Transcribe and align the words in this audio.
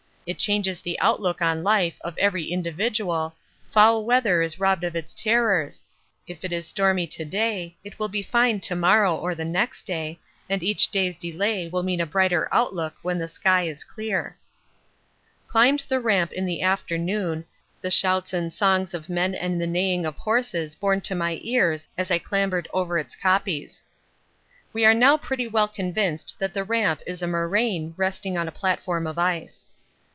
It 0.27 0.37
changes 0.37 0.81
the 0.81 0.99
outlook 0.99 1.41
on 1.41 1.63
life 1.63 1.97
of 2.01 2.15
every 2.19 2.51
individual, 2.51 3.35
foul 3.69 4.05
weather 4.05 4.43
is 4.43 4.59
robbed 4.59 4.83
of 4.83 4.95
its 4.95 5.15
terrors; 5.15 5.83
if 6.27 6.45
it 6.45 6.53
is 6.53 6.67
stormy 6.67 7.07
to 7.07 7.25
day 7.25 7.75
it 7.83 7.97
will 7.97 8.07
be 8.07 8.21
fine 8.21 8.59
to 8.61 8.75
morrow 8.75 9.15
or 9.17 9.33
the 9.33 9.43
next 9.43 9.81
day, 9.81 10.19
and 10.47 10.61
each 10.61 10.89
day's 10.91 11.17
delay 11.17 11.67
will 11.67 11.81
mean 11.81 11.99
a 11.99 12.05
brighter 12.05 12.47
outlook 12.51 12.93
when 13.01 13.17
the 13.17 13.27
sky 13.27 13.63
is 13.63 13.83
clear. 13.83 14.37
Climbed 15.47 15.85
the 15.89 15.99
Ramp 15.99 16.31
in 16.33 16.45
the 16.45 16.61
afternoon, 16.61 17.43
the 17.81 17.91
shouts 17.91 18.31
and 18.31 18.53
songs 18.53 18.93
of 18.93 19.09
men 19.09 19.33
and 19.33 19.59
the 19.59 19.67
neighing 19.67 20.05
of 20.05 20.17
horses 20.19 20.75
borne 20.75 21.01
to 21.01 21.15
my 21.15 21.39
ears 21.41 21.87
as 21.97 22.11
I 22.11 22.19
clambered 22.19 22.69
over 22.71 22.99
its 22.99 23.15
kopjes. 23.17 23.81
We 24.71 24.85
are 24.85 24.93
now 24.93 25.17
pretty 25.17 25.47
well 25.47 25.67
convinced 25.67 26.35
that 26.37 26.53
the 26.53 26.63
Ramp 26.63 27.01
is 27.07 27.23
a 27.23 27.27
moraine 27.27 27.95
resting 27.97 28.37
on 28.37 28.47
a 28.47 28.51
platform 28.51 29.07
of 29.07 29.17
ice. 29.17 29.65